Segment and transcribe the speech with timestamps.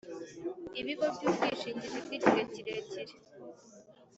[0.79, 3.13] Ibigo by ubwishingizi bw igihe kirekire